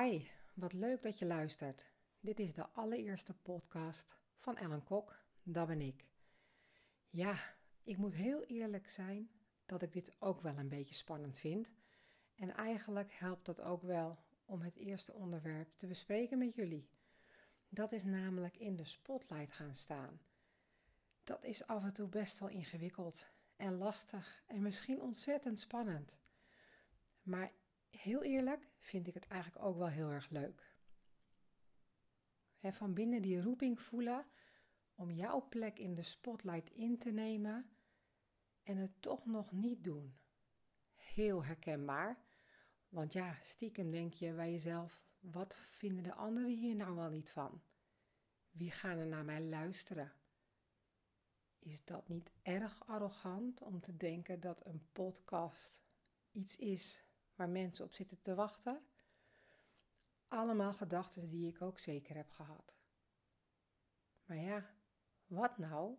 Hi, 0.00 0.26
wat 0.54 0.72
leuk 0.72 1.02
dat 1.02 1.18
je 1.18 1.26
luistert. 1.26 1.86
Dit 2.20 2.40
is 2.40 2.54
de 2.54 2.68
allereerste 2.68 3.34
podcast 3.34 4.16
van 4.36 4.56
Ellen 4.56 4.84
Kok, 4.84 5.22
dat 5.42 5.66
ben 5.66 5.80
ik. 5.80 6.04
Ja, 7.10 7.38
ik 7.82 7.96
moet 7.96 8.14
heel 8.14 8.44
eerlijk 8.44 8.88
zijn 8.88 9.30
dat 9.66 9.82
ik 9.82 9.92
dit 9.92 10.16
ook 10.18 10.40
wel 10.40 10.58
een 10.58 10.68
beetje 10.68 10.94
spannend 10.94 11.38
vind. 11.38 11.72
En 12.34 12.54
eigenlijk 12.54 13.12
helpt 13.12 13.46
dat 13.46 13.60
ook 13.60 13.82
wel 13.82 14.18
om 14.44 14.60
het 14.60 14.76
eerste 14.76 15.12
onderwerp 15.12 15.68
te 15.76 15.86
bespreken 15.86 16.38
met 16.38 16.54
jullie. 16.54 16.88
Dat 17.68 17.92
is 17.92 18.04
namelijk 18.04 18.56
in 18.56 18.76
de 18.76 18.84
spotlight 18.84 19.52
gaan 19.52 19.74
staan. 19.74 20.20
Dat 21.24 21.44
is 21.44 21.66
af 21.66 21.84
en 21.84 21.94
toe 21.94 22.08
best 22.08 22.38
wel 22.38 22.48
ingewikkeld 22.48 23.26
en 23.56 23.76
lastig 23.76 24.42
en 24.46 24.62
misschien 24.62 25.00
ontzettend 25.00 25.60
spannend. 25.60 26.18
Maar 27.22 27.52
heel 27.96 28.22
eerlijk 28.22 28.68
vind 28.78 29.06
ik 29.06 29.14
het 29.14 29.26
eigenlijk 29.26 29.64
ook 29.64 29.76
wel 29.76 29.88
heel 29.88 30.10
erg 30.10 30.30
leuk. 30.30 30.74
van 32.60 32.94
binnen 32.94 33.22
die 33.22 33.42
roeping 33.42 33.80
voelen 33.80 34.26
om 34.94 35.10
jouw 35.10 35.48
plek 35.48 35.78
in 35.78 35.94
de 35.94 36.02
spotlight 36.02 36.70
in 36.70 36.98
te 36.98 37.10
nemen 37.10 37.70
en 38.62 38.76
het 38.76 39.02
toch 39.02 39.26
nog 39.26 39.52
niet 39.52 39.84
doen. 39.84 40.16
Heel 40.94 41.44
herkenbaar, 41.44 42.18
want 42.88 43.12
ja, 43.12 43.38
stiekem 43.42 43.90
denk 43.90 44.12
je 44.12 44.32
bij 44.32 44.50
jezelf: 44.50 45.02
wat 45.20 45.56
vinden 45.56 46.02
de 46.02 46.14
anderen 46.14 46.50
hier 46.50 46.74
nou 46.74 46.94
wel 46.94 47.10
niet 47.10 47.30
van? 47.30 47.62
Wie 48.50 48.70
gaan 48.70 48.98
er 48.98 49.06
naar 49.06 49.24
mij 49.24 49.42
luisteren? 49.42 50.12
Is 51.58 51.84
dat 51.84 52.08
niet 52.08 52.30
erg 52.42 52.86
arrogant 52.86 53.62
om 53.62 53.80
te 53.80 53.96
denken 53.96 54.40
dat 54.40 54.66
een 54.66 54.88
podcast 54.92 55.80
iets 56.32 56.56
is 56.56 57.05
waar 57.36 57.48
mensen 57.48 57.84
op 57.84 57.92
zitten 57.92 58.20
te 58.20 58.34
wachten? 58.34 58.86
Allemaal 60.28 60.72
gedachten 60.72 61.28
die 61.28 61.48
ik 61.48 61.62
ook 61.62 61.78
zeker 61.78 62.16
heb 62.16 62.30
gehad. 62.30 62.74
Maar 64.24 64.36
ja, 64.36 64.70
wat 65.26 65.58
nou 65.58 65.96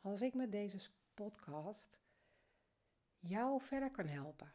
als 0.00 0.22
ik 0.22 0.34
met 0.34 0.52
deze 0.52 0.90
podcast 1.14 1.98
jou 3.18 3.60
verder 3.60 3.90
kan 3.90 4.06
helpen? 4.06 4.52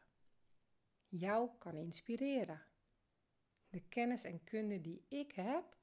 Jou 1.07 1.49
kan 1.57 1.75
inspireren. 1.75 2.61
De 3.69 3.81
kennis 3.81 4.23
en 4.23 4.43
kunde 4.43 4.81
die 4.81 5.05
ik 5.07 5.31
heb, 5.31 5.77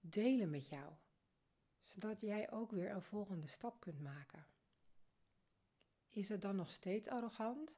delen 0.00 0.50
met 0.50 0.66
jou, 0.66 0.92
zodat 1.80 2.20
jij 2.20 2.50
ook 2.50 2.70
weer 2.70 2.90
een 2.90 3.02
volgende 3.02 3.46
stap 3.46 3.80
kunt 3.80 4.00
maken. 4.00 4.46
Is 6.08 6.28
het 6.28 6.42
dan 6.42 6.56
nog 6.56 6.70
steeds 6.70 7.08
arrogant? 7.08 7.74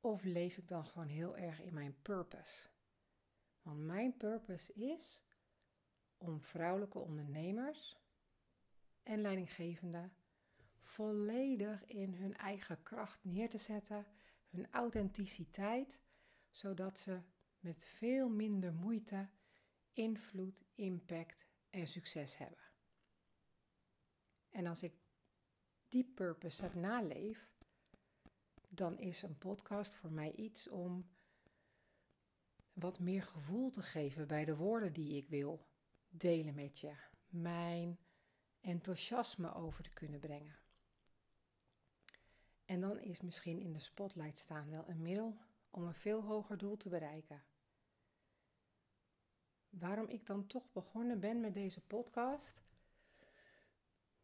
Of 0.00 0.24
leef 0.24 0.56
ik 0.56 0.68
dan 0.68 0.84
gewoon 0.84 1.08
heel 1.08 1.36
erg 1.36 1.60
in 1.60 1.74
mijn 1.74 2.02
purpose? 2.02 2.68
Want 3.62 3.78
mijn 3.78 4.16
purpose 4.16 4.72
is 4.72 5.22
om 6.18 6.40
vrouwelijke 6.40 6.98
ondernemers 6.98 7.96
en 9.02 9.20
leidinggevenden 9.20 10.12
volledig 10.80 11.86
in 11.86 12.14
hun 12.14 12.36
eigen 12.36 12.82
kracht 12.82 13.24
neer 13.24 13.48
te 13.48 13.58
zetten, 13.58 14.06
hun 14.48 14.66
authenticiteit, 14.70 15.98
zodat 16.50 16.98
ze 16.98 17.20
met 17.58 17.84
veel 17.84 18.28
minder 18.28 18.72
moeite 18.72 19.28
invloed, 19.92 20.64
impact 20.74 21.46
en 21.70 21.86
succes 21.86 22.36
hebben. 22.38 22.58
En 24.50 24.66
als 24.66 24.82
ik 24.82 24.92
die 25.88 26.04
purpose 26.04 26.62
het 26.62 26.74
naleef, 26.74 27.50
dan 28.72 28.98
is 28.98 29.22
een 29.22 29.38
podcast 29.38 29.94
voor 29.94 30.12
mij 30.12 30.32
iets 30.32 30.68
om 30.68 31.08
wat 32.72 32.98
meer 32.98 33.22
gevoel 33.22 33.70
te 33.70 33.82
geven 33.82 34.26
bij 34.26 34.44
de 34.44 34.56
woorden 34.56 34.92
die 34.92 35.16
ik 35.16 35.28
wil 35.28 35.66
delen 36.08 36.54
met 36.54 36.78
je. 36.78 36.92
Mijn 37.28 37.98
enthousiasme 38.60 39.54
over 39.54 39.82
te 39.82 39.90
kunnen 39.92 40.20
brengen. 40.20 40.58
En 42.64 42.80
dan 42.80 42.98
is 43.00 43.20
misschien 43.20 43.60
in 43.60 43.72
de 43.72 43.78
spotlight 43.78 44.38
staan 44.38 44.70
wel 44.70 44.88
een 44.88 45.02
middel 45.02 45.36
om 45.70 45.82
een 45.82 45.94
veel 45.94 46.22
hoger 46.22 46.58
doel 46.58 46.76
te 46.76 46.88
bereiken. 46.88 47.42
Waarom 49.68 50.08
ik 50.08 50.26
dan 50.26 50.46
toch 50.46 50.72
begonnen 50.72 51.20
ben 51.20 51.40
met 51.40 51.54
deze 51.54 51.80
podcast? 51.80 52.62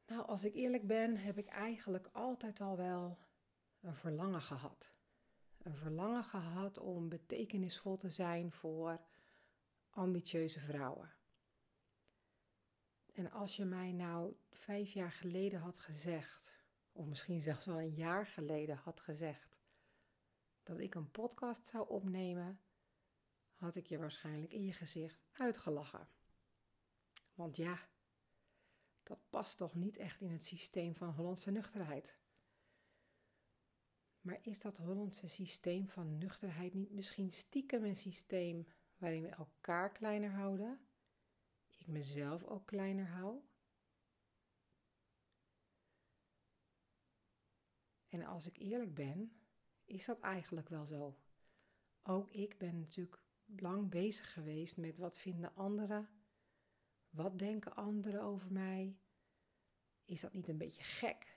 Nou, 0.07 0.27
als 0.27 0.45
ik 0.45 0.55
eerlijk 0.55 0.87
ben, 0.87 1.17
heb 1.17 1.39
ik 1.39 1.47
eigenlijk 1.47 2.09
altijd 2.13 2.61
al 2.61 2.77
wel 2.77 3.19
een 3.81 3.97
verlangen 3.97 4.43
gehad. 4.43 4.93
Een 5.59 5.77
verlangen 5.77 6.25
gehad 6.25 6.79
om 6.79 7.09
betekenisvol 7.09 7.97
te 7.97 8.11
zijn 8.11 8.53
voor 8.53 9.01
ambitieuze 9.91 10.61
vrouwen. 10.61 11.15
En 13.13 13.31
als 13.31 13.57
je 13.57 13.65
mij 13.65 13.93
nou 13.93 14.37
vijf 14.51 14.93
jaar 14.93 15.13
geleden 15.13 15.61
had 15.61 15.77
gezegd, 15.77 16.65
of 16.93 17.07
misschien 17.07 17.41
zelfs 17.41 17.65
wel 17.65 17.81
een 17.81 17.95
jaar 17.95 18.27
geleden 18.27 18.77
had 18.77 19.01
gezegd, 19.01 19.61
dat 20.63 20.79
ik 20.79 20.95
een 20.95 21.11
podcast 21.11 21.67
zou 21.67 21.89
opnemen, 21.89 22.61
had 23.55 23.77
ik 23.77 23.87
je 23.87 23.99
waarschijnlijk 23.99 24.53
in 24.53 24.65
je 24.65 24.73
gezicht 24.73 25.27
uitgelachen. 25.33 26.09
Want 27.35 27.57
ja, 27.57 27.89
dat 29.03 29.19
past 29.31 29.57
toch 29.57 29.75
niet 29.75 29.97
echt 29.97 30.21
in 30.21 30.31
het 30.31 30.45
systeem 30.45 30.95
van 30.95 31.09
Hollandse 31.09 31.51
nuchterheid. 31.51 32.17
Maar 34.27 34.39
is 34.43 34.61
dat 34.61 34.77
Hollandse 34.77 35.29
systeem 35.29 35.89
van 35.89 36.19
nuchterheid 36.19 36.75
niet 36.75 36.91
misschien 36.91 37.33
stiekem 37.33 37.85
een 37.85 37.97
systeem 37.97 38.67
waarin 38.97 39.23
we 39.23 39.29
elkaar 39.29 39.93
kleiner 39.93 40.31
houden? 40.31 40.81
Ik 41.77 41.87
mezelf 41.87 42.45
ook 42.45 42.67
kleiner 42.67 43.07
hou? 43.07 43.41
En 48.09 48.25
als 48.25 48.47
ik 48.47 48.57
eerlijk 48.57 48.95
ben, 48.95 49.41
is 49.85 50.05
dat 50.05 50.21
eigenlijk 50.21 50.69
wel 50.69 50.87
zo. 50.87 51.19
Ook 52.03 52.31
ik 52.31 52.59
ben 52.59 52.79
natuurlijk 52.79 53.23
lang 53.45 53.91
bezig 53.91 54.33
geweest 54.33 54.77
met 54.77 54.97
wat 54.97 55.19
vinden 55.19 55.55
anderen? 55.55 56.09
Wat 57.11 57.39
denken 57.39 57.77
anderen 57.77 58.23
over 58.23 58.53
mij? 58.53 58.99
Is 60.05 60.21
dat 60.21 60.33
niet 60.33 60.49
een 60.49 60.59
beetje 60.59 60.83
gek? 60.83 61.36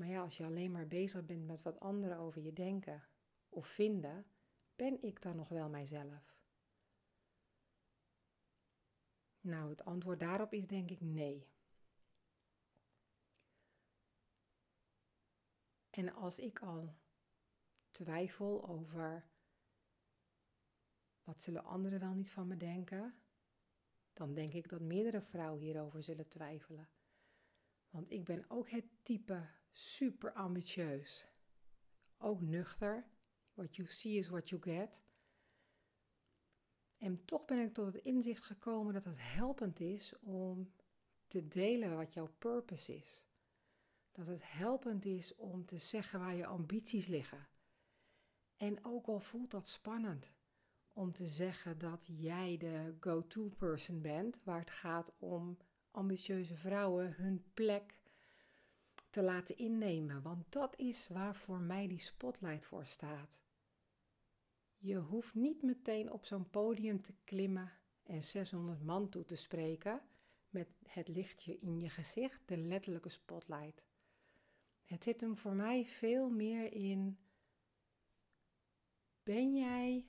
Maar 0.00 0.08
ja, 0.08 0.20
als 0.20 0.36
je 0.36 0.44
alleen 0.44 0.70
maar 0.70 0.86
bezig 0.86 1.24
bent 1.24 1.46
met 1.46 1.62
wat 1.62 1.80
anderen 1.80 2.18
over 2.18 2.42
je 2.42 2.52
denken 2.52 3.04
of 3.48 3.66
vinden, 3.66 4.26
ben 4.76 5.02
ik 5.02 5.22
dan 5.22 5.36
nog 5.36 5.48
wel 5.48 5.68
mijzelf? 5.68 6.36
Nou, 9.40 9.70
het 9.70 9.84
antwoord 9.84 10.20
daarop 10.20 10.52
is 10.52 10.66
denk 10.66 10.90
ik 10.90 11.00
nee. 11.00 11.48
En 15.90 16.12
als 16.12 16.38
ik 16.38 16.58
al 16.58 16.96
twijfel 17.90 18.68
over 18.68 19.24
wat 21.22 21.40
zullen 21.40 21.64
anderen 21.64 22.00
wel 22.00 22.14
niet 22.14 22.30
van 22.30 22.46
me 22.46 22.56
denken, 22.56 23.14
dan 24.12 24.34
denk 24.34 24.52
ik 24.52 24.68
dat 24.68 24.80
meerdere 24.80 25.20
vrouwen 25.20 25.60
hierover 25.60 26.02
zullen 26.02 26.28
twijfelen. 26.28 26.88
Want 27.90 28.10
ik 28.10 28.24
ben 28.24 28.44
ook 28.48 28.70
het 28.70 28.86
type 29.02 29.58
super 29.72 30.32
ambitieus. 30.32 31.26
Ook 32.18 32.40
nuchter. 32.40 33.06
What 33.54 33.76
you 33.76 33.88
see 33.88 34.16
is 34.16 34.28
what 34.28 34.48
you 34.48 34.62
get. 34.62 35.02
En 36.98 37.24
toch 37.24 37.44
ben 37.44 37.58
ik 37.58 37.74
tot 37.74 37.86
het 37.86 38.04
inzicht 38.04 38.42
gekomen 38.42 38.94
dat 38.94 39.04
het 39.04 39.18
helpend 39.18 39.80
is 39.80 40.18
om 40.18 40.72
te 41.26 41.48
delen 41.48 41.96
wat 41.96 42.12
jouw 42.12 42.34
purpose 42.38 42.96
is. 42.96 43.24
Dat 44.12 44.26
het 44.26 44.52
helpend 44.52 45.04
is 45.04 45.34
om 45.34 45.66
te 45.66 45.78
zeggen 45.78 46.20
waar 46.20 46.34
je 46.34 46.46
ambities 46.46 47.06
liggen. 47.06 47.48
En 48.56 48.84
ook 48.84 49.06
al 49.06 49.20
voelt 49.20 49.50
dat 49.50 49.68
spannend 49.68 50.32
om 50.92 51.12
te 51.12 51.26
zeggen 51.26 51.78
dat 51.78 52.06
jij 52.06 52.56
de 52.56 52.96
go-to 53.00 53.48
person 53.48 54.00
bent, 54.00 54.40
waar 54.44 54.58
het 54.58 54.70
gaat 54.70 55.12
om 55.18 55.58
ambitieuze 55.90 56.56
vrouwen 56.56 57.14
hun 57.14 57.44
plek 57.54 57.99
te 59.10 59.22
laten 59.22 59.56
innemen, 59.56 60.22
want 60.22 60.52
dat 60.52 60.78
is 60.78 61.08
waar 61.08 61.36
voor 61.36 61.60
mij 61.60 61.88
die 61.88 61.98
spotlight 61.98 62.64
voor 62.64 62.86
staat. 62.86 63.40
Je 64.76 64.96
hoeft 64.96 65.34
niet 65.34 65.62
meteen 65.62 66.12
op 66.12 66.24
zo'n 66.24 66.50
podium 66.50 67.02
te 67.02 67.14
klimmen 67.24 67.72
en 68.02 68.22
600 68.22 68.82
man 68.82 69.08
toe 69.08 69.24
te 69.24 69.36
spreken 69.36 70.02
met 70.48 70.68
het 70.86 71.08
lichtje 71.08 71.58
in 71.58 71.80
je 71.80 71.88
gezicht, 71.88 72.48
de 72.48 72.56
letterlijke 72.56 73.08
spotlight. 73.08 73.82
Het 74.84 75.04
zit 75.04 75.20
hem 75.20 75.36
voor 75.36 75.54
mij 75.54 75.84
veel 75.84 76.30
meer 76.30 76.72
in: 76.72 77.18
ben 79.22 79.54
jij 79.56 80.06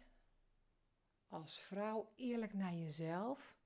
als 1.27 1.59
vrouw 1.59 2.11
eerlijk 2.15 2.53
naar 2.53 2.75
jezelf 2.75 3.57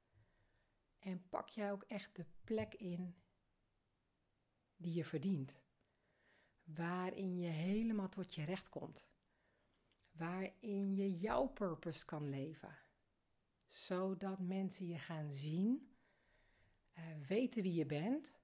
en 1.00 1.30
pak 1.30 1.50
jij 1.50 1.72
ook 1.72 1.84
echt 1.84 2.16
de 2.16 2.26
plek 2.44 2.74
in 2.74 3.16
die 4.86 4.94
je 4.94 5.06
verdient. 5.06 5.56
Waarin 6.64 7.38
je 7.38 7.48
helemaal 7.48 8.10
tot 8.10 8.36
je 8.36 8.44
recht 8.44 8.70
komt. 8.70 9.08
waarin 10.12 10.96
je 10.96 11.18
jouw 11.18 11.48
purpose 11.48 12.06
kan 12.06 12.30
leven. 12.30 12.78
Zodat 13.68 14.40
mensen 14.40 14.88
je 14.88 15.00
gaan 15.00 15.34
zien, 15.34 15.90
uh, 16.98 17.04
weten 17.28 17.64
wie 17.64 17.74
je 17.74 17.86
bent. 17.86 18.38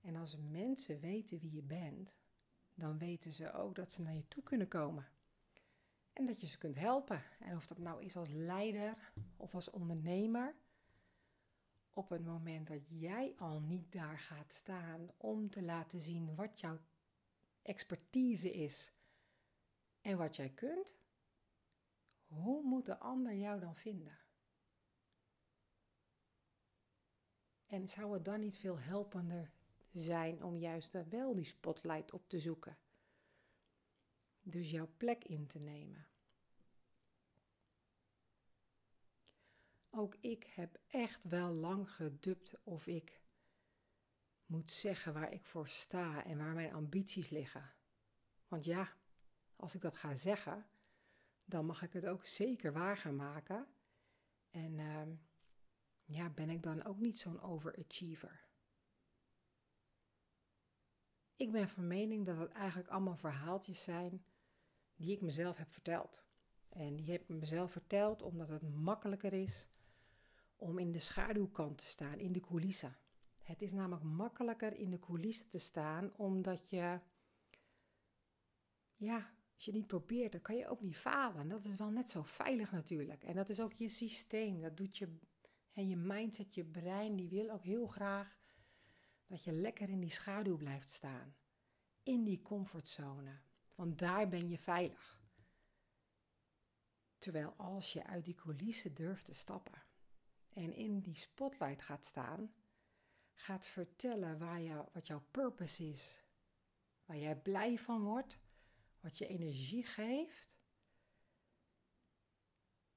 En 0.00 0.16
als 0.16 0.36
mensen 0.36 1.00
weten 1.00 1.38
wie 1.38 1.52
je 1.52 1.62
bent, 1.62 2.14
dan 2.74 2.98
weten 2.98 3.32
ze 3.32 3.52
ook 3.52 3.74
dat 3.74 3.92
ze 3.92 4.02
naar 4.02 4.14
je 4.14 4.28
toe 4.28 4.42
kunnen 4.42 4.68
komen. 4.68 5.08
En 6.12 6.26
dat 6.26 6.40
je 6.40 6.46
ze 6.46 6.58
kunt 6.58 6.74
helpen. 6.74 7.22
En 7.38 7.56
of 7.56 7.66
dat 7.66 7.78
nou 7.78 8.04
is 8.04 8.16
als 8.16 8.30
leider 8.30 9.12
of 9.36 9.54
als 9.54 9.70
ondernemer. 9.70 10.54
Op 12.00 12.08
het 12.08 12.24
moment 12.24 12.66
dat 12.66 12.88
jij 12.88 13.34
al 13.36 13.60
niet 13.60 13.92
daar 13.92 14.18
gaat 14.18 14.52
staan 14.52 15.10
om 15.16 15.50
te 15.50 15.62
laten 15.62 16.00
zien 16.00 16.34
wat 16.34 16.60
jouw 16.60 16.78
expertise 17.62 18.52
is 18.52 18.92
en 20.00 20.16
wat 20.16 20.36
jij 20.36 20.50
kunt, 20.50 20.96
hoe 22.26 22.62
moet 22.62 22.86
de 22.86 22.98
ander 22.98 23.34
jou 23.34 23.60
dan 23.60 23.76
vinden? 23.76 24.18
En 27.66 27.88
zou 27.88 28.14
het 28.14 28.24
dan 28.24 28.40
niet 28.40 28.58
veel 28.58 28.78
helpender 28.78 29.52
zijn 29.90 30.42
om 30.42 30.56
juist 30.56 31.08
wel 31.08 31.34
die 31.34 31.44
spotlight 31.44 32.12
op 32.12 32.28
te 32.28 32.40
zoeken? 32.40 32.78
Dus 34.42 34.70
jouw 34.70 34.88
plek 34.96 35.24
in 35.24 35.46
te 35.46 35.58
nemen. 35.58 36.09
Ook 40.00 40.16
ik 40.20 40.44
heb 40.44 40.78
echt 40.86 41.24
wel 41.24 41.54
lang 41.54 41.90
gedubt 41.90 42.60
of 42.64 42.86
ik 42.86 43.22
moet 44.46 44.70
zeggen 44.70 45.12
waar 45.12 45.32
ik 45.32 45.44
voor 45.44 45.68
sta 45.68 46.24
en 46.24 46.38
waar 46.38 46.54
mijn 46.54 46.72
ambities 46.72 47.28
liggen. 47.28 47.72
Want 48.48 48.64
ja, 48.64 48.96
als 49.56 49.74
ik 49.74 49.80
dat 49.80 49.94
ga 49.94 50.14
zeggen, 50.14 50.66
dan 51.44 51.66
mag 51.66 51.82
ik 51.82 51.92
het 51.92 52.06
ook 52.06 52.24
zeker 52.24 52.72
waar 52.72 52.96
gaan 52.96 53.16
maken. 53.16 53.66
En 54.50 54.78
uh, 54.78 55.02
ja, 56.04 56.30
ben 56.30 56.50
ik 56.50 56.62
dan 56.62 56.84
ook 56.84 56.98
niet 56.98 57.18
zo'n 57.18 57.40
overachiever. 57.40 58.48
Ik 61.36 61.52
ben 61.52 61.68
van 61.68 61.86
mening 61.86 62.26
dat 62.26 62.38
het 62.38 62.52
eigenlijk 62.52 62.88
allemaal 62.88 63.16
verhaaltjes 63.16 63.82
zijn 63.82 64.24
die 64.94 65.12
ik 65.12 65.20
mezelf 65.20 65.56
heb 65.56 65.72
verteld. 65.72 66.24
En 66.68 66.96
die 66.96 67.10
heb 67.10 67.22
ik 67.22 67.28
mezelf 67.28 67.72
verteld 67.72 68.22
omdat 68.22 68.48
het 68.48 68.74
makkelijker 68.74 69.32
is 69.32 69.68
om 70.60 70.78
in 70.78 70.92
de 70.92 70.98
schaduwkant 70.98 71.78
te 71.78 71.84
staan, 71.84 72.18
in 72.18 72.32
de 72.32 72.40
coulissen. 72.40 72.96
Het 73.42 73.62
is 73.62 73.72
namelijk 73.72 74.02
makkelijker 74.02 74.76
in 74.76 74.90
de 74.90 74.98
coulissen 74.98 75.48
te 75.48 75.58
staan, 75.58 76.16
omdat 76.16 76.68
je, 76.68 77.00
ja, 78.96 79.34
als 79.54 79.64
je 79.64 79.72
niet 79.72 79.86
probeert, 79.86 80.32
dan 80.32 80.40
kan 80.40 80.56
je 80.56 80.68
ook 80.68 80.80
niet 80.80 80.96
falen. 80.96 81.48
Dat 81.48 81.64
is 81.64 81.76
wel 81.76 81.90
net 81.90 82.10
zo 82.10 82.22
veilig 82.22 82.72
natuurlijk. 82.72 83.24
En 83.24 83.34
dat 83.34 83.48
is 83.48 83.60
ook 83.60 83.72
je 83.72 83.88
systeem. 83.88 84.60
Dat 84.60 84.76
doet 84.76 84.96
je, 84.96 85.18
en 85.72 85.88
je 85.88 85.96
mindset, 85.96 86.54
je 86.54 86.64
brein, 86.64 87.16
die 87.16 87.28
wil 87.28 87.50
ook 87.50 87.64
heel 87.64 87.86
graag 87.86 88.38
dat 89.26 89.44
je 89.44 89.52
lekker 89.52 89.88
in 89.88 90.00
die 90.00 90.10
schaduw 90.10 90.56
blijft 90.56 90.90
staan. 90.90 91.34
In 92.02 92.24
die 92.24 92.42
comfortzone. 92.42 93.40
Want 93.74 93.98
daar 93.98 94.28
ben 94.28 94.48
je 94.48 94.58
veilig. 94.58 95.22
Terwijl 97.18 97.54
als 97.56 97.92
je 97.92 98.06
uit 98.06 98.24
die 98.24 98.34
coulissen 98.34 98.94
durft 98.94 99.24
te 99.24 99.34
stappen 99.34 99.88
en 100.52 100.74
in 100.74 101.00
die 101.00 101.16
spotlight 101.16 101.82
gaat 101.82 102.04
staan, 102.04 102.54
gaat 103.32 103.66
vertellen 103.66 104.38
waar 104.38 104.60
jou, 104.60 104.88
wat 104.92 105.06
jouw 105.06 105.22
purpose 105.30 105.88
is, 105.88 106.22
waar 107.04 107.18
jij 107.18 107.36
blij 107.36 107.78
van 107.78 108.02
wordt, 108.02 108.38
wat 109.00 109.18
je 109.18 109.26
energie 109.26 109.84
geeft. 109.84 110.58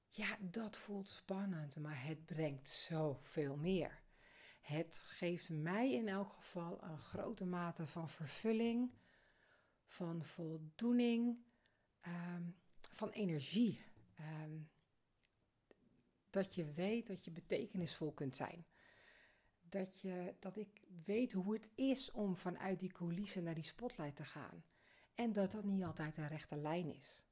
Ja, 0.07 0.37
dat 0.41 0.77
voelt 0.77 1.09
spannend, 1.09 1.79
maar 1.79 2.03
het 2.03 2.25
brengt 2.25 2.69
zoveel 2.69 3.55
meer. 3.55 4.01
Het 4.61 4.97
geeft 4.97 5.49
mij 5.49 5.93
in 5.93 6.07
elk 6.07 6.31
geval 6.31 6.83
een 6.83 6.99
grote 6.99 7.45
mate 7.45 7.87
van 7.87 8.09
vervulling, 8.09 8.91
van 9.85 10.23
voldoening, 10.23 11.45
ehm, 11.99 12.43
van 12.79 13.09
energie. 13.09 13.85
Ehm, 14.15 14.61
dat 16.33 16.55
je 16.55 16.73
weet 16.73 17.07
dat 17.07 17.25
je 17.25 17.31
betekenisvol 17.31 18.11
kunt 18.11 18.35
zijn. 18.35 18.65
Dat, 19.61 20.01
je, 20.01 20.35
dat 20.39 20.57
ik 20.57 20.81
weet 21.05 21.31
hoe 21.31 21.53
het 21.53 21.71
is 21.75 22.11
om 22.11 22.37
vanuit 22.37 22.79
die 22.79 22.91
coulissen 22.91 23.43
naar 23.43 23.55
die 23.55 23.63
spotlight 23.63 24.15
te 24.15 24.23
gaan. 24.23 24.63
En 25.15 25.33
dat 25.33 25.51
dat 25.51 25.63
niet 25.63 25.83
altijd 25.83 26.17
een 26.17 26.27
rechte 26.27 26.55
lijn 26.55 26.95
is. 26.95 27.23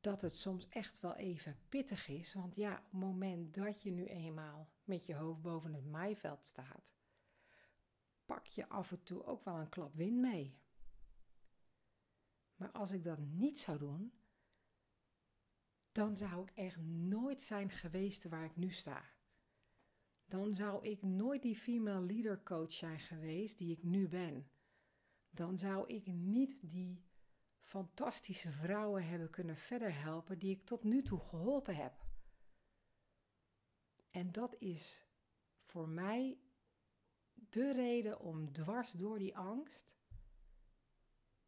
Dat 0.00 0.22
het 0.22 0.36
soms 0.36 0.68
echt 0.68 1.00
wel 1.00 1.14
even 1.14 1.58
pittig 1.68 2.08
is, 2.08 2.34
want 2.34 2.54
ja, 2.54 2.72
op 2.76 2.82
het 2.90 3.00
moment 3.00 3.54
dat 3.54 3.82
je 3.82 3.90
nu 3.90 4.04
eenmaal 4.04 4.68
met 4.84 5.06
je 5.06 5.14
hoofd 5.14 5.42
boven 5.42 5.74
het 5.74 5.90
maaiveld 5.90 6.46
staat, 6.46 6.92
pak 8.24 8.46
je 8.46 8.68
af 8.68 8.90
en 8.90 9.02
toe 9.02 9.24
ook 9.24 9.44
wel 9.44 9.56
een 9.56 9.68
klap 9.68 9.94
wind 9.94 10.18
mee. 10.18 10.58
Maar 12.56 12.70
als 12.70 12.92
ik 12.92 13.04
dat 13.04 13.18
niet 13.18 13.58
zou 13.58 13.78
doen, 13.78 14.12
dan 15.92 16.16
zou 16.16 16.42
ik 16.42 16.50
echt 16.50 16.76
nooit 16.80 17.42
zijn 17.42 17.70
geweest 17.70 18.28
waar 18.28 18.44
ik 18.44 18.56
nu 18.56 18.70
sta. 18.70 19.10
Dan 20.24 20.54
zou 20.54 20.86
ik 20.86 21.02
nooit 21.02 21.42
die 21.42 21.56
female 21.56 22.06
leader 22.06 22.42
coach 22.42 22.72
zijn 22.72 23.00
geweest 23.00 23.58
die 23.58 23.72
ik 23.72 23.82
nu 23.82 24.08
ben. 24.08 24.50
Dan 25.30 25.58
zou 25.58 25.86
ik 25.86 26.06
niet 26.06 26.58
die 26.60 27.04
fantastische 27.60 28.50
vrouwen 28.50 29.06
hebben 29.08 29.30
kunnen 29.30 29.56
verder 29.56 30.00
helpen 30.00 30.38
die 30.38 30.50
ik 30.50 30.64
tot 30.64 30.84
nu 30.84 31.02
toe 31.02 31.20
geholpen 31.20 31.76
heb. 31.76 32.06
En 34.10 34.32
dat 34.32 34.56
is 34.58 35.06
voor 35.60 35.88
mij 35.88 36.40
de 37.32 37.72
reden 37.72 38.20
om 38.20 38.52
dwars 38.52 38.92
door 38.92 39.18
die 39.18 39.36
angst 39.36 39.92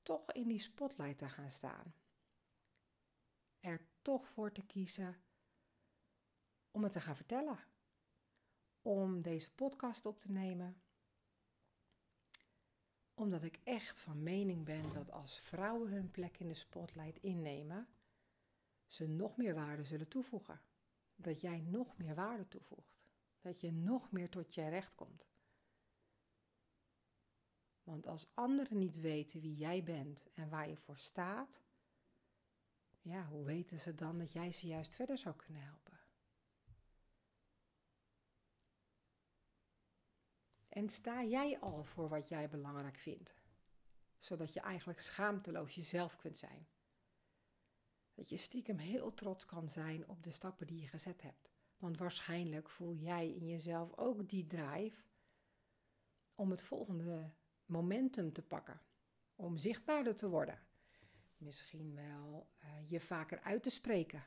toch 0.02 0.32
in 0.32 0.48
die 0.48 0.58
spotlight 0.58 1.18
te 1.18 1.28
gaan 1.28 1.50
staan. 1.50 1.94
Er 3.60 3.93
toch 4.04 4.28
voor 4.28 4.52
te 4.52 4.66
kiezen 4.66 5.16
om 6.70 6.82
het 6.82 6.92
te 6.92 7.00
gaan 7.00 7.16
vertellen. 7.16 7.58
Om 8.82 9.22
deze 9.22 9.54
podcast 9.54 10.06
op 10.06 10.20
te 10.20 10.32
nemen. 10.32 10.82
Omdat 13.14 13.44
ik 13.44 13.60
echt 13.62 13.98
van 13.98 14.22
mening 14.22 14.64
ben 14.64 14.92
dat 14.92 15.10
als 15.10 15.38
vrouwen 15.38 15.90
hun 15.90 16.10
plek 16.10 16.38
in 16.38 16.48
de 16.48 16.54
spotlight 16.54 17.22
innemen, 17.22 17.88
ze 18.86 19.06
nog 19.06 19.36
meer 19.36 19.54
waarde 19.54 19.84
zullen 19.84 20.08
toevoegen. 20.08 20.60
Dat 21.16 21.40
jij 21.40 21.60
nog 21.60 21.96
meer 21.96 22.14
waarde 22.14 22.48
toevoegt. 22.48 23.02
Dat 23.40 23.60
je 23.60 23.72
nog 23.72 24.10
meer 24.10 24.30
tot 24.30 24.54
je 24.54 24.68
recht 24.68 24.94
komt. 24.94 25.26
Want 27.82 28.06
als 28.06 28.34
anderen 28.34 28.78
niet 28.78 29.00
weten 29.00 29.40
wie 29.40 29.54
jij 29.54 29.82
bent 29.82 30.22
en 30.32 30.48
waar 30.48 30.68
je 30.68 30.76
voor 30.76 30.98
staat, 30.98 31.63
ja, 33.04 33.26
hoe 33.26 33.44
weten 33.44 33.78
ze 33.78 33.94
dan 33.94 34.18
dat 34.18 34.32
jij 34.32 34.52
ze 34.52 34.66
juist 34.66 34.94
verder 34.94 35.18
zou 35.18 35.36
kunnen 35.36 35.62
helpen? 35.62 36.00
En 40.68 40.88
sta 40.88 41.24
jij 41.24 41.58
al 41.60 41.84
voor 41.84 42.08
wat 42.08 42.28
jij 42.28 42.48
belangrijk 42.48 42.98
vindt, 42.98 43.34
zodat 44.18 44.52
je 44.52 44.60
eigenlijk 44.60 45.00
schaamteloos 45.00 45.74
jezelf 45.74 46.16
kunt 46.16 46.36
zijn? 46.36 46.68
Dat 48.14 48.28
je 48.28 48.36
stiekem 48.36 48.78
heel 48.78 49.14
trots 49.14 49.44
kan 49.44 49.68
zijn 49.68 50.08
op 50.08 50.22
de 50.22 50.30
stappen 50.30 50.66
die 50.66 50.80
je 50.80 50.88
gezet 50.88 51.22
hebt. 51.22 51.50
Want 51.76 51.98
waarschijnlijk 51.98 52.70
voel 52.70 52.94
jij 52.94 53.34
in 53.34 53.46
jezelf 53.46 53.96
ook 53.96 54.28
die 54.28 54.46
drive 54.46 55.02
om 56.34 56.50
het 56.50 56.62
volgende 56.62 57.32
momentum 57.64 58.32
te 58.32 58.42
pakken, 58.42 58.80
om 59.34 59.56
zichtbaarder 59.56 60.16
te 60.16 60.28
worden 60.28 60.58
misschien 61.44 61.94
wel 61.94 62.48
uh, 62.64 62.90
je 62.90 63.00
vaker 63.00 63.40
uit 63.40 63.62
te 63.62 63.70
spreken. 63.70 64.26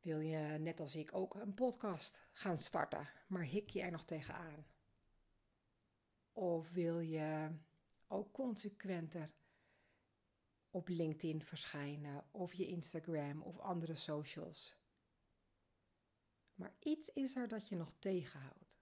Wil 0.00 0.20
je, 0.20 0.58
net 0.58 0.80
als 0.80 0.96
ik, 0.96 1.14
ook 1.14 1.34
een 1.34 1.54
podcast 1.54 2.22
gaan 2.32 2.58
starten, 2.58 3.08
maar 3.26 3.44
hik 3.44 3.70
je 3.70 3.80
er 3.80 3.90
nog 3.90 4.04
tegenaan? 4.04 4.66
Of 6.32 6.72
wil 6.72 7.00
je 7.00 7.50
ook 8.06 8.32
consequenter 8.32 9.34
op 10.70 10.88
LinkedIn 10.88 11.42
verschijnen, 11.42 12.24
of 12.30 12.54
je 12.54 12.66
Instagram 12.66 13.42
of 13.42 13.58
andere 13.58 13.94
socials? 13.94 14.76
Maar 16.54 16.74
iets 16.78 17.08
is 17.08 17.36
er 17.36 17.48
dat 17.48 17.68
je 17.68 17.76
nog 17.76 17.92
tegenhoudt. 17.98 18.78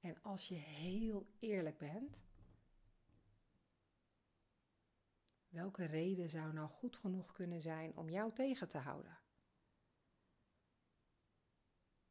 En 0.00 0.22
als 0.22 0.48
je 0.48 0.54
heel 0.54 1.26
eerlijk 1.38 1.78
bent, 1.78 2.22
Welke 5.52 5.84
reden 5.84 6.28
zou 6.30 6.52
nou 6.52 6.68
goed 6.68 6.96
genoeg 6.96 7.32
kunnen 7.32 7.60
zijn 7.60 7.96
om 7.96 8.10
jou 8.10 8.32
tegen 8.32 8.68
te 8.68 8.78
houden? 8.78 9.18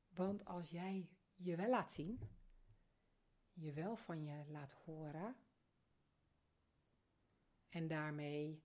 Want 0.07 0.45
als 0.45 0.69
jij 0.69 1.10
je 1.36 1.55
wel 1.55 1.69
laat 1.69 1.91
zien, 1.91 2.29
je 3.53 3.74
wel 3.74 3.95
van 3.95 4.24
je 4.24 4.43
laat 4.48 4.71
horen 4.71 5.36
en 7.69 7.88
daarmee 7.88 8.63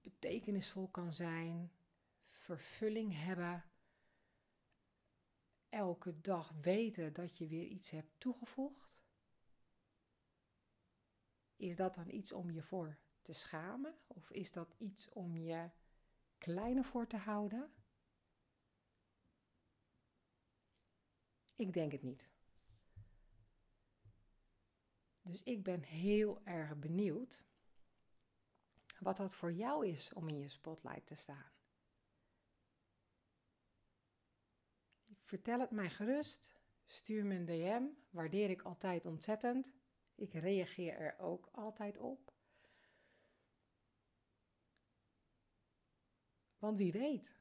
betekenisvol 0.00 0.88
kan 0.88 1.12
zijn, 1.12 1.72
vervulling 2.24 3.14
hebben, 3.14 3.64
elke 5.68 6.20
dag 6.20 6.52
weten 6.60 7.12
dat 7.12 7.38
je 7.38 7.46
weer 7.46 7.66
iets 7.66 7.90
hebt 7.90 8.20
toegevoegd? 8.20 9.04
Is 11.56 11.76
dat 11.76 11.94
dan 11.94 12.10
iets 12.10 12.32
om 12.32 12.50
je 12.50 12.62
voor 12.62 13.04
te 13.26 13.32
schamen? 13.32 13.94
Of 14.06 14.30
is 14.30 14.52
dat 14.52 14.74
iets 14.78 15.08
om 15.08 15.36
je 15.36 15.70
kleiner 16.38 16.84
voor 16.84 17.06
te 17.06 17.16
houden? 17.16 17.72
Ik 21.56 21.72
denk 21.72 21.92
het 21.92 22.02
niet. 22.02 22.28
Dus 25.22 25.42
ik 25.42 25.62
ben 25.62 25.82
heel 25.82 26.44
erg 26.44 26.78
benieuwd 26.78 27.44
wat 28.98 29.16
dat 29.16 29.34
voor 29.34 29.52
jou 29.52 29.86
is 29.86 30.12
om 30.12 30.28
in 30.28 30.38
je 30.38 30.48
spotlight 30.48 31.06
te 31.06 31.14
staan. 31.14 31.52
Vertel 35.22 35.60
het 35.60 35.70
mij 35.70 35.90
gerust. 35.90 36.54
Stuur 36.84 37.24
me 37.24 37.34
een 37.34 37.44
DM. 37.44 37.82
Waardeer 38.10 38.50
ik 38.50 38.62
altijd 38.62 39.06
ontzettend. 39.06 39.72
Ik 40.14 40.32
reageer 40.32 40.98
er 40.98 41.18
ook 41.18 41.48
altijd 41.52 41.98
op. 41.98 42.34
Want 46.66 46.78
wie 46.78 46.92
weet, 46.92 47.34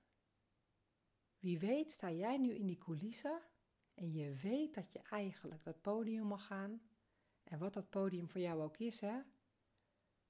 wie 1.40 1.60
weet 1.60 1.92
sta 1.92 2.12
jij 2.12 2.38
nu 2.38 2.54
in 2.54 2.66
die 2.66 2.78
coulissen 2.78 3.42
en 3.94 4.12
je 4.12 4.36
weet 4.36 4.74
dat 4.74 4.92
je 4.92 5.00
eigenlijk 5.00 5.64
dat 5.64 5.82
podium 5.82 6.28
mag 6.28 6.46
gaan. 6.46 6.82
En 7.44 7.60
wat 7.60 7.74
dat 7.74 7.90
podium 7.90 8.30
voor 8.30 8.42
jou 8.42 8.62
ook 8.62 8.78
is, 8.78 9.02
hè, 9.02 9.22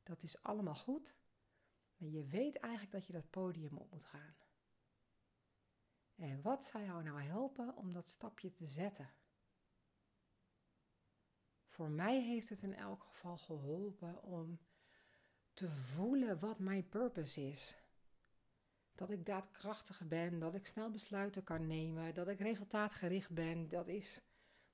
dat 0.04 0.24
is 0.24 0.44
allemaal 0.44 0.76
goed. 0.76 1.16
Maar 1.98 2.10
je 2.10 2.26
weet 2.26 2.58
eigenlijk 2.58 2.94
dat 2.94 3.06
je 3.06 3.14
dat 3.14 3.30
podium 3.30 3.78
op 3.78 3.92
moet 3.92 4.06
gaan. 4.06 4.36
En 6.16 6.42
wat 6.42 6.64
zou 6.64 6.84
jou 6.84 7.04
nou 7.04 7.22
helpen 7.22 7.76
om 7.76 7.94
dat 7.94 8.10
stapje 8.10 8.52
te 8.52 8.66
zetten? 8.66 9.14
Voor 11.68 11.90
mij 11.90 12.22
heeft 12.22 12.50
het 12.50 12.62
in 12.62 12.74
elk 12.74 13.04
geval 13.04 13.38
geholpen 13.38 14.24
om 14.24 14.60
te 15.54 15.70
voelen 15.70 16.40
wat 16.40 16.60
mijn 16.60 16.90
purpose 16.90 17.48
is. 17.48 17.85
Dat 18.96 19.10
ik 19.10 19.26
daadkrachtig 19.26 20.08
ben, 20.08 20.40
dat 20.40 20.56
ik 20.56 20.66
snel 20.66 20.92
besluiten 20.92 21.44
kan 21.44 21.68
nemen, 21.68 22.14
dat 22.14 22.28
ik 22.28 22.40
resultaatgericht 22.40 23.30
ben, 23.30 23.68
dat, 23.68 23.88
is, 23.88 24.22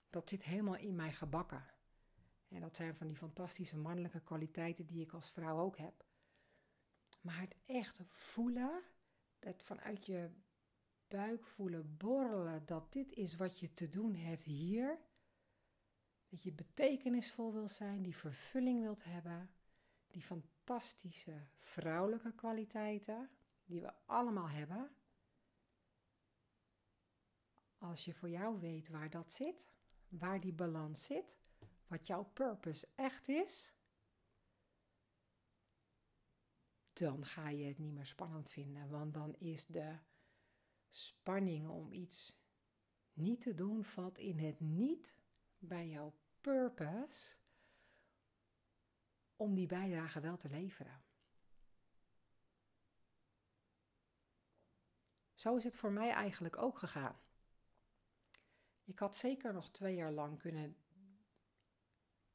dat 0.10 0.30
zit 0.30 0.44
helemaal 0.44 0.78
in 0.78 0.96
mij 0.96 1.14
gebakken. 1.14 1.66
En 2.48 2.62
dat 2.62 2.76
zijn 2.76 2.96
van 2.96 3.08
die 3.08 3.16
fantastische 3.16 3.78
mannelijke 3.78 4.22
kwaliteiten 4.22 4.86
die 4.86 5.02
ik 5.02 5.14
als 5.14 5.32
vrouw 5.32 5.60
ook 5.60 5.78
heb. 5.78 6.06
Maar 7.22 7.40
het 7.40 7.56
echt 7.66 8.02
voelen, 8.08 8.82
dat 9.40 9.64
vanuit 9.64 10.06
je 10.06 10.30
buik 11.08 11.46
voelen 11.46 11.98
borrelen 11.98 12.66
dat 12.66 12.94
dit 12.94 13.14
is 13.14 13.36
wat 13.36 13.60
je 13.60 13.74
te 13.74 13.90
doen 13.90 14.16
hebt 14.16 14.44
hier. 14.44 15.00
Dat 16.30 16.44
je 16.44 16.52
betekenisvol 16.52 17.54
wil 17.54 17.68
zijn, 17.68 18.02
die 18.02 18.16
vervulling 18.16 18.82
wilt 18.82 19.04
hebben, 19.04 19.50
die 20.08 20.22
fantastische 20.22 21.48
vrouwelijke 21.58 22.34
kwaliteiten 22.34 23.30
die 23.72 23.82
we 23.82 23.94
allemaal 24.06 24.50
hebben. 24.50 24.96
Als 27.78 28.06
je 28.06 28.14
voor 28.14 28.30
jou 28.30 28.60
weet 28.60 28.90
waar 28.90 29.10
dat 29.10 29.32
zit, 29.32 29.68
waar 30.10 30.40
die 30.40 30.54
balans 30.54 31.06
zit, 31.06 31.38
wat 31.88 32.08
jouw 32.08 32.24
purpose 32.24 32.88
echt 32.96 33.28
is, 33.28 33.74
dan 36.94 37.26
ga 37.26 37.50
je 37.50 37.66
het 37.66 37.78
niet 37.78 37.94
meer 37.94 38.06
spannend 38.06 38.52
vinden, 38.52 38.90
want 38.90 39.14
dan 39.14 39.36
is 39.36 39.66
de 39.66 39.98
spanning 40.90 41.68
om 41.68 41.92
iets 41.92 42.40
niet 43.14 43.42
te 43.42 43.54
doen 43.54 43.84
valt 43.84 44.18
in 44.18 44.40
het 44.40 44.60
niet 44.60 45.16
bij 45.58 45.88
jouw 45.90 46.14
purpose 46.42 47.38
om 49.36 49.56
die 49.56 49.68
bijdrage 49.68 50.20
wel 50.20 50.38
te 50.38 50.50
leveren. 50.50 51.04
Zo 55.42 55.56
is 55.56 55.64
het 55.64 55.76
voor 55.76 55.92
mij 55.92 56.10
eigenlijk 56.10 56.58
ook 56.58 56.78
gegaan. 56.78 57.20
Ik 58.84 59.00
had 59.00 59.16
zeker 59.16 59.54
nog 59.54 59.72
twee 59.72 59.96
jaar 59.96 60.12
lang 60.12 60.40
kunnen 60.40 60.78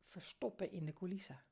verstoppen 0.04 0.70
in 0.70 0.84
de 0.84 0.92
coulissen. 0.92 1.44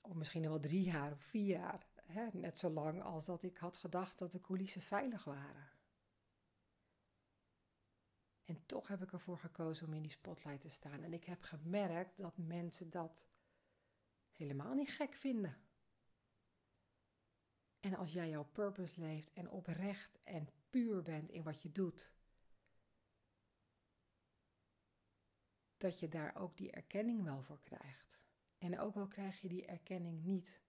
Of 0.00 0.14
misschien 0.14 0.42
wel 0.42 0.58
drie 0.58 0.82
jaar 0.82 1.12
of 1.12 1.22
vier 1.22 1.46
jaar. 1.46 1.86
Hè? 2.02 2.28
Net 2.32 2.58
zo 2.58 2.70
lang 2.70 3.02
als 3.02 3.24
dat 3.24 3.42
ik 3.42 3.56
had 3.56 3.76
gedacht 3.76 4.18
dat 4.18 4.32
de 4.32 4.40
coulissen 4.40 4.82
veilig 4.82 5.24
waren. 5.24 5.70
En 8.44 8.66
toch 8.66 8.88
heb 8.88 9.02
ik 9.02 9.12
ervoor 9.12 9.38
gekozen 9.38 9.86
om 9.86 9.94
in 9.94 10.02
die 10.02 10.10
spotlight 10.10 10.60
te 10.60 10.68
staan. 10.68 11.02
En 11.02 11.12
ik 11.12 11.24
heb 11.24 11.42
gemerkt 11.42 12.16
dat 12.16 12.36
mensen 12.36 12.90
dat 12.90 13.28
helemaal 14.30 14.74
niet 14.74 14.90
gek 14.90 15.14
vinden. 15.14 15.67
En 17.80 17.94
als 17.94 18.12
jij 18.12 18.28
jouw 18.28 18.44
purpose 18.44 19.00
leeft 19.00 19.32
en 19.32 19.50
oprecht 19.50 20.18
en 20.20 20.48
puur 20.70 21.02
bent 21.02 21.30
in 21.30 21.42
wat 21.42 21.62
je 21.62 21.72
doet, 21.72 22.12
dat 25.76 25.98
je 25.98 26.08
daar 26.08 26.36
ook 26.36 26.56
die 26.56 26.70
erkenning 26.70 27.24
wel 27.24 27.42
voor 27.42 27.60
krijgt. 27.60 28.18
En 28.58 28.78
ook 28.78 28.96
al 28.96 29.06
krijg 29.06 29.40
je 29.40 29.48
die 29.48 29.66
erkenning 29.66 30.24
niet. 30.24 30.60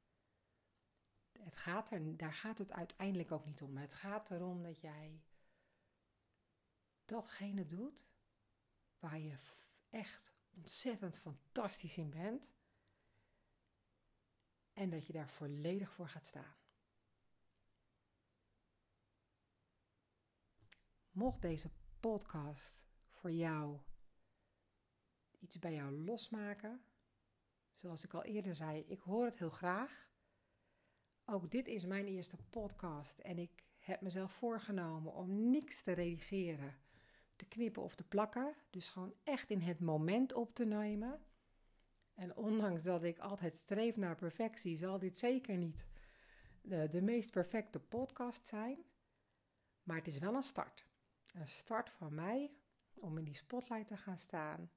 Het 1.31 1.55
gaat 1.55 1.91
er, 1.91 2.17
daar 2.17 2.33
gaat 2.33 2.57
het 2.57 2.71
uiteindelijk 2.71 3.31
ook 3.31 3.45
niet 3.45 3.61
om. 3.61 3.77
Het 3.77 3.93
gaat 3.93 4.31
erom 4.31 4.63
dat 4.63 4.81
jij 4.81 5.23
datgene 7.05 7.65
doet 7.65 8.07
waar 8.99 9.19
je 9.19 9.35
echt 9.89 10.35
ontzettend 10.49 11.17
fantastisch 11.17 11.97
in 11.97 12.09
bent. 12.09 12.51
En 14.73 14.89
dat 14.89 15.05
je 15.05 15.13
daar 15.13 15.29
volledig 15.29 15.91
voor 15.91 16.07
gaat 16.07 16.25
staan. 16.25 16.58
Mocht 21.19 21.41
deze 21.41 21.69
podcast 21.99 22.87
voor 23.09 23.31
jou 23.31 23.79
iets 25.39 25.59
bij 25.59 25.73
jou 25.73 25.91
losmaken, 25.91 26.81
zoals 27.73 28.03
ik 28.03 28.13
al 28.13 28.23
eerder 28.23 28.55
zei, 28.55 28.83
ik 28.87 28.99
hoor 28.99 29.25
het 29.25 29.37
heel 29.37 29.49
graag. 29.49 30.09
Ook 31.25 31.51
dit 31.51 31.67
is 31.67 31.85
mijn 31.85 32.07
eerste 32.07 32.37
podcast 32.49 33.19
en 33.19 33.37
ik 33.37 33.63
heb 33.77 34.01
mezelf 34.01 34.31
voorgenomen 34.31 35.13
om 35.13 35.49
niks 35.49 35.81
te 35.81 35.91
redigeren, 35.91 36.77
te 37.35 37.45
knippen 37.45 37.83
of 37.83 37.95
te 37.95 38.07
plakken. 38.07 38.55
Dus 38.69 38.89
gewoon 38.89 39.13
echt 39.23 39.49
in 39.49 39.61
het 39.61 39.79
moment 39.79 40.33
op 40.33 40.55
te 40.55 40.65
nemen. 40.65 41.21
En 42.13 42.35
ondanks 42.35 42.83
dat 42.83 43.03
ik 43.03 43.19
altijd 43.19 43.53
streef 43.53 43.95
naar 43.95 44.15
perfectie, 44.15 44.77
zal 44.77 44.99
dit 44.99 45.17
zeker 45.17 45.57
niet 45.57 45.85
de, 46.61 46.87
de 46.87 47.01
meest 47.01 47.31
perfecte 47.31 47.79
podcast 47.79 48.45
zijn. 48.47 48.77
Maar 49.83 49.97
het 49.97 50.07
is 50.07 50.17
wel 50.17 50.35
een 50.35 50.43
start 50.43 50.87
een 51.33 51.47
start 51.47 51.89
van 51.89 52.13
mij 52.15 52.51
om 52.93 53.17
in 53.17 53.23
die 53.23 53.33
spotlight 53.33 53.87
te 53.87 53.97
gaan 53.97 54.17
staan. 54.17 54.71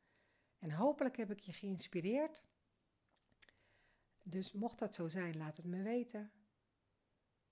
En 0.58 0.70
hopelijk 0.70 1.16
heb 1.16 1.30
ik 1.30 1.40
je 1.40 1.52
geïnspireerd. 1.52 2.42
Dus 4.22 4.52
mocht 4.52 4.78
dat 4.78 4.94
zo 4.94 5.08
zijn, 5.08 5.36
laat 5.36 5.56
het 5.56 5.66
me 5.66 5.82
weten. 5.82 6.32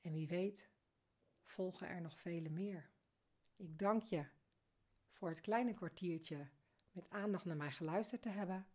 En 0.00 0.12
wie 0.12 0.28
weet, 0.28 0.69
volgen 1.42 1.88
er 1.88 2.00
nog 2.00 2.19
vele 2.21 2.49
meer. 2.49 2.90
Ik 3.57 3.78
dank 3.78 4.02
je 4.02 4.26
voor 5.11 5.28
het 5.28 5.40
kleine 5.40 5.75
kwartiertje 5.75 6.49
met 6.92 7.11
aandacht 7.11 7.45
naar 7.45 7.57
mij 7.57 7.73
geluisterd 7.73 8.23
te 8.23 8.28
hebben. 8.28 8.66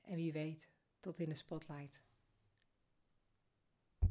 En 0.00 0.14
wie 0.14 0.32
weet, 0.32 0.68
tot 1.00 1.18
in 1.18 1.28
de 1.28 1.34
spotlight. 1.34 2.02